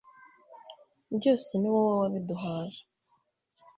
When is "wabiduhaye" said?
2.01-2.79